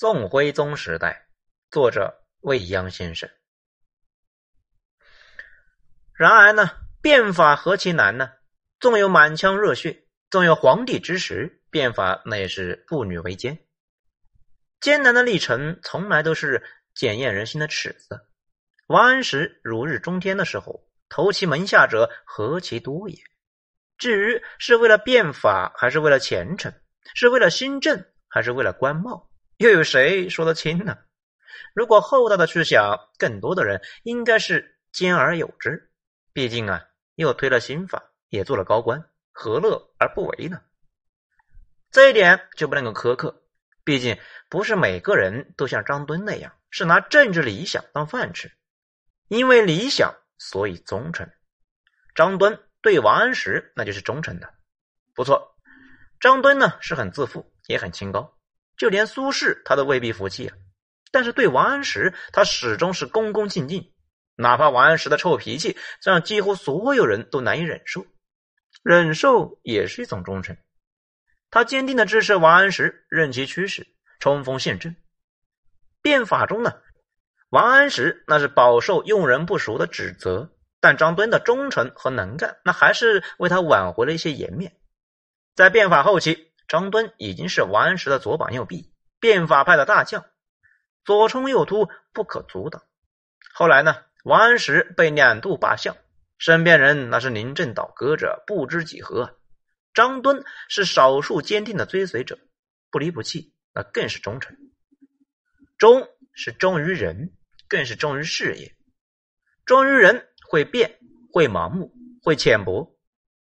[0.00, 1.26] 宋徽宗时代，
[1.72, 3.28] 作者未央先生。
[6.14, 6.70] 然而呢，
[7.02, 8.30] 变法何其难呢？
[8.78, 13.58] 纵有满腔热血，纵有皇帝之时，变法那也是步履维艰。
[14.80, 16.62] 艰难的历程，从来都是
[16.94, 18.24] 检验人心的尺子。
[18.86, 23.18] 王安石如日中天的时候，投其门下者何其多也。
[23.96, 26.72] 至于是为了变法，还是为了前程？
[27.16, 29.27] 是为了新政，还是为了官帽？
[29.58, 30.96] 又有谁说得清呢？
[31.74, 35.90] 如果厚道的去想，更多的人应该是兼而有之。
[36.32, 36.86] 毕竟啊，
[37.16, 40.62] 又推了新法，也做了高官，何乐而不为呢？
[41.90, 43.42] 这一点就不能够苛刻。
[43.82, 44.16] 毕竟
[44.48, 48.52] 不是每个人都像张敦那样，是拿政治理想当饭吃。
[49.26, 51.28] 因为理想，所以忠诚。
[52.14, 54.54] 张敦对王安石那就是忠诚的。
[55.14, 55.56] 不错，
[56.20, 58.37] 张敦呢是很自负，也很清高。
[58.78, 60.56] 就连苏轼他都未必服气啊，
[61.10, 63.92] 但是对王安石，他始终是恭恭敬敬，
[64.36, 68.06] 哪怕王安石的臭脾气让几乎所有人都难以忍受，
[68.84, 70.56] 忍受也是一种忠诚。
[71.50, 73.86] 他坚定的支持王安石任其驱使，
[74.20, 74.94] 冲锋陷阵。
[76.00, 76.72] 变法中呢，
[77.48, 84.76] 王安石那是饱受用人不熟的指责，但张敦的忠诚和能干，那还是为他挽回了一些颜面。
[85.56, 86.47] 在变法后期。
[86.68, 90.26] 张敦已经是王安石的左膀右臂，变法派的大将，
[91.02, 92.82] 左冲右突，不可阻挡。
[93.54, 95.96] 后来呢，王安石被两度罢相，
[96.36, 99.38] 身边人那是临阵倒戈者不知几何。
[99.94, 102.38] 张敦是少数坚定的追随者，
[102.90, 104.54] 不离不弃，那更是忠诚。
[105.78, 107.32] 忠是忠于人，
[107.66, 108.76] 更是忠于事业。
[109.64, 111.00] 忠于人会变，
[111.32, 112.94] 会盲目，会浅薄；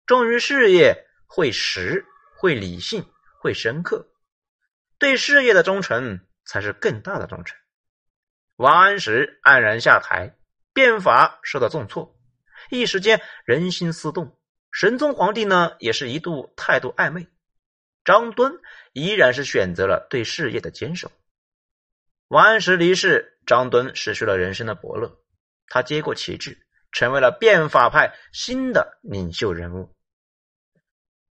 [0.05, 2.05] 忠于事业会实，
[2.37, 3.03] 会理性。
[3.45, 4.07] 会深刻，
[4.97, 7.55] 对事业的忠诚才是更大的忠诚。
[8.55, 10.35] 王安石黯然下台，
[10.73, 12.17] 变法受到重挫，
[12.71, 14.35] 一时间人心思动。
[14.71, 17.27] 神宗皇帝呢，也是一度态度暧昧。
[18.03, 18.59] 张敦
[18.93, 21.11] 依然是选择了对事业的坚守。
[22.27, 25.19] 王安石离世，张敦失去了人生的伯乐，
[25.67, 29.95] 他接过旗帜，成为了变法派新的领袖人物。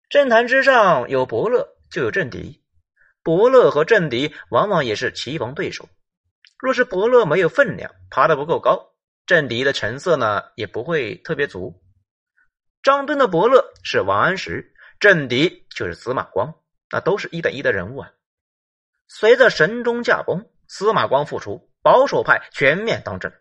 [0.08, 1.75] 政坛之上有伯乐。
[1.96, 2.62] 就有政敌，
[3.22, 5.88] 伯乐和政敌往往也是棋逢对手。
[6.58, 8.92] 若是伯乐没有分量，爬得不够高，
[9.24, 11.82] 政敌的成色呢也不会特别足。
[12.82, 16.54] 张敦的伯乐是王安石，政敌就是司马光，
[16.90, 18.12] 那都是一等一的人物啊。
[19.08, 23.32] 随着神宗驾崩，司马光复出，保守派全面当政，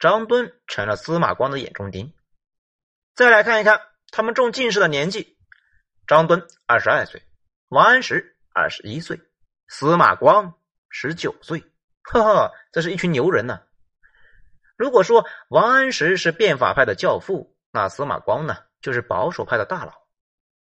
[0.00, 2.12] 张敦成了司马光的眼中钉。
[3.14, 5.38] 再来看一看他们中进士的年纪，
[6.08, 7.22] 张敦二十二岁。
[7.70, 9.20] 王安石二十一岁，
[9.68, 10.52] 司马光
[10.88, 11.62] 十九岁，
[12.02, 13.62] 呵呵，这是一群牛人呢。
[14.76, 20.08] 如果说王安石是变法派的教父，那司马光呢，就是保守派的大佬。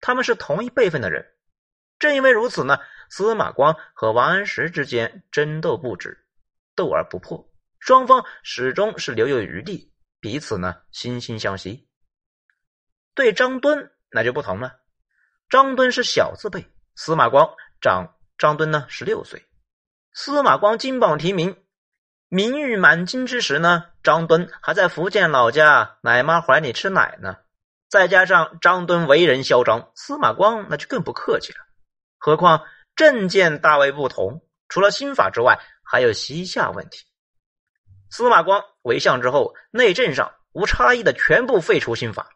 [0.01, 1.31] 他们是同一辈分的人，
[1.99, 2.79] 正因为如此呢，
[3.11, 6.25] 司马光和王安石之间争斗不止，
[6.73, 11.87] 斗而不破，双方始终是留有余地，彼此呢惺惺相惜。
[13.13, 14.79] 对张敦那就不同了，
[15.49, 16.67] 张敦是小字辈。
[16.95, 19.45] 司马光长张敦呢十六岁，
[20.13, 21.57] 司马光金榜题名，
[22.29, 27.35] 名誉满京之时呢，张敦还在福建老家奶妈怀里吃奶呢。
[27.89, 31.59] 再加上张敦为人嚣张，司马光那就更不客气了。
[32.17, 32.63] 何况
[32.95, 37.05] 政见大为不同，除了新法之外，还有西夏问题。
[38.09, 42.29] 司马光为相之后，内政上无差异的全部废除新法，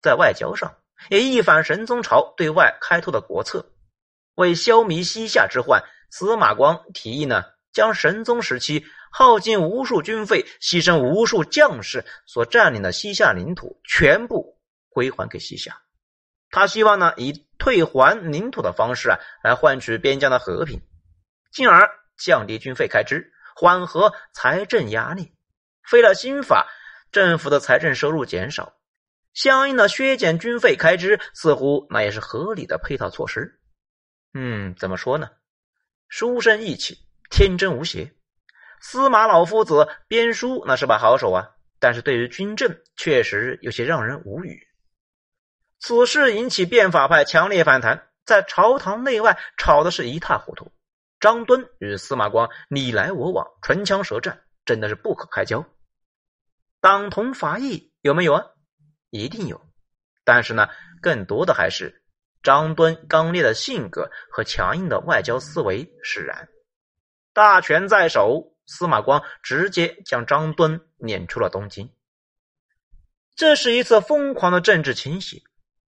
[0.00, 0.72] 在外交上
[1.10, 3.66] 也一反神宗朝对外开拓的国策。
[4.36, 14.58] 为消弭西夏之患，司马光提议呢，将神宗时期耗尽无数军费、牺牲无数将士所占领的西夏领土全部
[14.88, 15.82] 归还给西夏。
[16.50, 20.80] 他希望呢，以退还领土的方式啊，来换取边疆的和平，
[21.50, 25.32] 进而降低军费开支，缓和财政压力。
[25.82, 26.66] 废了新法，
[27.10, 28.74] 政府的财政收入减少，
[29.34, 33.58] 相应的削减军费开支，似乎那也是合理的配套措施。
[34.38, 35.30] 嗯，怎么说呢？
[36.08, 36.98] 书生意气，
[37.30, 38.12] 天真无邪。
[38.82, 44.68] 司马老夫子编书那是把好手啊，但是对于军政确实有些让人无语。
[45.78, 50.70] 此事引起变法派强烈反弹，在朝堂内外吵得是一塌糊涂。
[51.18, 55.64] 张敦与司马光你来我往，唇枪舌战，真的是不可开交。
[56.82, 58.44] 党同伐异有没有啊？
[59.08, 59.66] 一定有，
[60.24, 60.68] 但是呢，
[61.00, 62.02] 更多的还是。
[62.46, 66.48] 张敦刚烈的性格和强硬的外交思维使然。
[67.32, 71.90] 大权在手，司马光直接将张敦撵出了东京。
[73.34, 75.42] 这是一次疯狂的政治清洗。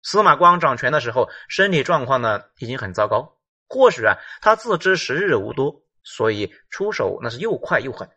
[0.03, 3.37] 司马光掌权的时候，身体状况呢已经很糟糕。
[3.69, 8.09] 或许啊，他自知时日无多，所以出手那是又快又狠。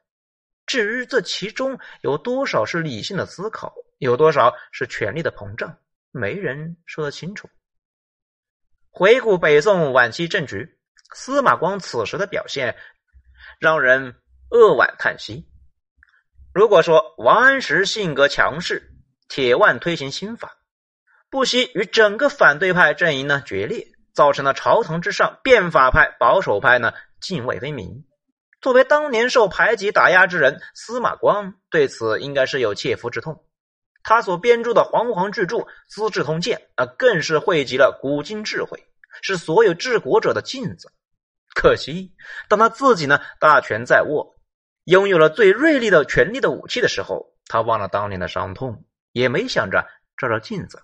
[0.66, 5.78] 至于这其中有多少是理性的思考，有多少是权力的膨胀，
[6.12, 7.50] 没人说得清楚。
[8.92, 10.78] 回顾北宋晚期政局，
[11.14, 12.76] 司马光此时的表现
[13.60, 14.16] 让人
[14.50, 15.48] 扼腕叹息。
[16.54, 18.92] 如果说王安石性格强势，
[19.28, 20.58] 铁腕推行新法，
[21.30, 26.92] 不惜与整个反对派阵营呢决裂，造成了朝堂之上变法派、保守派呢
[27.22, 28.06] 泾渭分明。
[28.60, 33.46] 作为当年受排挤打压之人，司马光对此应该是有切肤之痛。
[34.04, 35.58] 他所编著的煌煌巨著
[35.88, 38.88] 《资治通鉴》啊，更是汇集了古今智慧，
[39.22, 40.92] 是所有治国者的镜子。
[41.54, 42.14] 可惜，
[42.48, 44.36] 当他自己呢大权在握，
[44.84, 48.86] 拥有了最锐利的权力的武器的时候，他忘了当年的伤痛。
[49.12, 50.84] 也没想着照照镜子，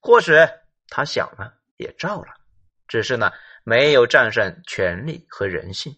[0.00, 0.32] 或许
[0.88, 2.28] 他想了也照了，
[2.88, 3.30] 只是呢
[3.62, 5.94] 没有战胜权力和人性。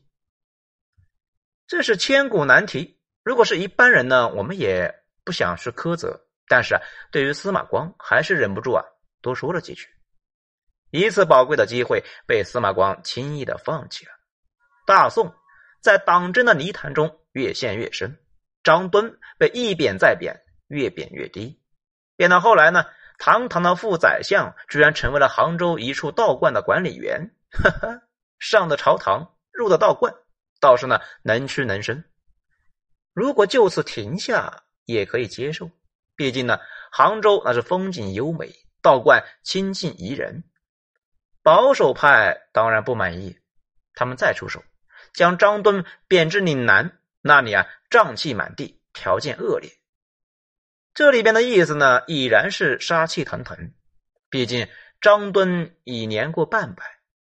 [1.68, 3.00] 这是千古难题。
[3.22, 4.92] 如果是一般人呢，我们也
[5.22, 6.78] 不想去苛责，但是，
[7.10, 8.84] 对于司马光，还是忍不住啊
[9.20, 9.88] 多说了几句。
[10.90, 14.12] 一次宝贵的机会被司马光轻易的放弃了。
[14.86, 15.34] 大宋
[15.80, 18.18] 在党争的泥潭中越陷越深，
[18.62, 20.40] 张敦被一贬再贬。
[20.68, 21.60] 越贬越低，
[22.16, 22.86] 贬到后来呢，
[23.18, 27.30] 堂堂的副宰相居然成为了杭州一处道观的管理员。
[27.50, 28.02] 哈哈，
[28.38, 30.14] 上的朝堂，入的道观，
[30.60, 32.02] 倒是呢能屈能伸。
[33.12, 35.70] 如果就此停下，也可以接受。
[36.16, 36.58] 毕竟呢，
[36.90, 40.44] 杭州那是风景优美，道观清静宜人。
[41.42, 43.38] 保守派当然不满意，
[43.94, 44.62] 他们再出手，
[45.12, 49.70] 将张敦贬至岭南，那里啊瘴气满地，条件恶劣。
[50.94, 53.72] 这里边的意思呢，已然是杀气腾腾。
[54.30, 54.68] 毕竟
[55.00, 56.84] 张敦已年过半百，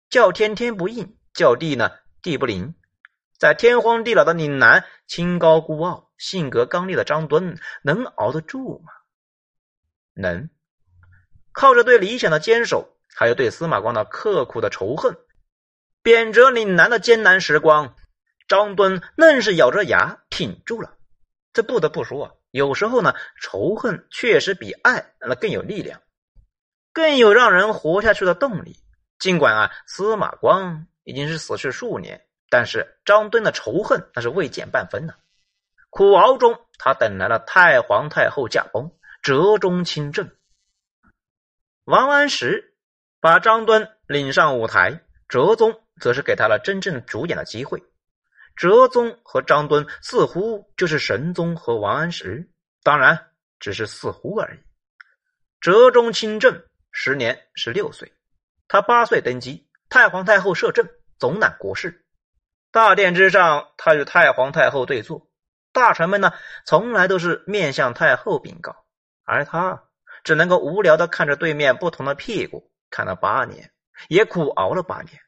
[0.09, 1.91] 叫天天不应，叫地呢
[2.21, 2.75] 地不灵。
[3.44, 8.94] 在天荒地老的岭南，清高孤傲、性格刚烈的张敦能熬得住吗？
[10.13, 10.50] 能。
[11.51, 15.18] 靠着对理想的坚守，还有对司马光的刻苦的仇恨，
[16.01, 17.98] 贬谪岭南的艰难时光，
[18.48, 20.95] 张敦愣是咬着牙挺住了。
[21.51, 22.31] 这不得不说啊。
[22.51, 26.01] 有时候呢，仇恨确实比爱那更有力量，
[26.94, 28.78] 更有让人活下去的动力。
[29.19, 35.16] 尽管啊，司马光已经是死去数年，但是张敦的仇恨那是未减半分呢。
[35.90, 38.92] 苦熬中，他等来了太皇太后驾崩，
[39.24, 40.30] 折中亲政。
[41.84, 42.76] 王安石
[43.20, 47.84] 把张敦领上舞台，哲宗则是给他了真正主演的机会。
[48.56, 52.52] 哲宗和张敦似乎就是神宗和王安石，
[52.84, 54.60] 当然只是似乎而已。
[55.60, 58.14] 哲宗亲政时年十六岁，
[58.68, 62.03] 他八岁登基，太皇太后摄政，总揽国事。
[62.74, 65.30] 大殿之上，他与太皇太后对坐，
[65.72, 66.34] 大臣们呢
[66.66, 68.75] 从来都是面向太后禀告，
[69.25, 69.84] 而他
[70.24, 73.72] 只能够无聊的看着对面不同的屁股，看了八年，
[74.08, 75.22] 也苦熬了八年。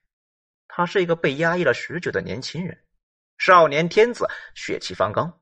[0.68, 2.82] 他是一个被压抑了许久的年轻人。
[3.38, 5.40] 少年天子血气方刚，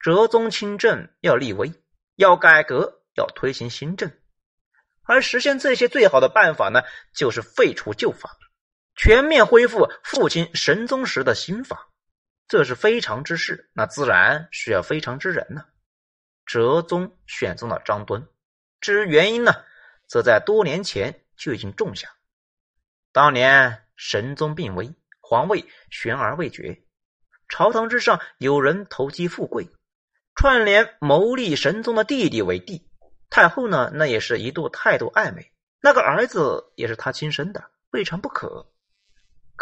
[0.00, 1.72] 哲宗亲政要立威，
[2.16, 4.12] 要改革，要推行新政，
[5.04, 6.82] 而实现这些最好的办法呢，
[7.14, 8.36] 就是废除旧法，
[8.94, 11.88] 全面恢复父亲神宗时的心法。
[12.48, 15.64] 这是非常之事，那自然需要非常之人呢。
[16.44, 18.28] 哲宗选中了张敦，
[18.80, 19.52] 至于原因呢，
[20.06, 22.08] 则在多年前就已经种下。
[23.12, 26.84] 当年神宗病危，皇位悬而未决。
[27.48, 29.68] 朝堂之上，有人投机富贵，
[30.34, 32.90] 串联谋立神宗的弟弟为帝。
[33.30, 35.52] 太后呢，那也是一度态度暧昧。
[35.80, 38.70] 那个儿子也是他亲生的，未尝不可。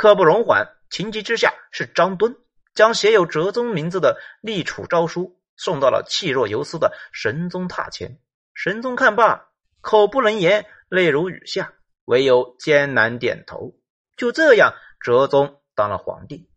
[0.00, 2.34] 刻不容缓，情急之下，是张敦
[2.72, 8.18] 将写有哲宗名字的立储诏书送到了气若游丝的神宗榻前。
[8.54, 9.48] 神宗看罢，
[9.82, 11.74] 口不能言，泪如雨下，
[12.06, 13.74] 唯有艰难点头。
[14.16, 16.48] 就这样，哲宗当了皇帝。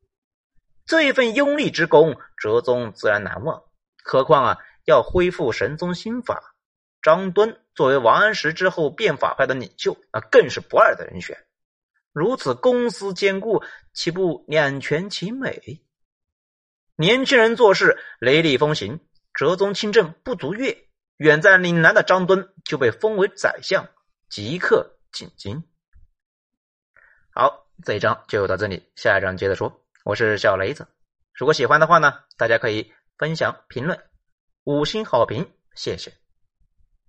[0.86, 3.64] 这一份拥立之功，哲宗自然难忘。
[4.06, 6.56] 何况啊，要恢复神宗新法，
[7.02, 11.46] 张敦作为王安石之后变法派的领袖，那更是不二的人选。
[12.14, 15.84] 如此公私兼顾，岂不两全其美？
[16.96, 19.00] 年轻人做事雷厉风行，
[19.34, 23.90] 哲宗亲政不足月，远在岭南的张敦就被封为宰相，
[24.30, 25.64] 即刻进京。
[27.32, 29.84] 好，这一章就到这里，下一章接着说。
[30.04, 30.88] 我是小雷子。
[31.34, 34.00] 如果喜欢的话呢，大家可以分享、评论、
[34.66, 36.23] 五星好评，谢谢。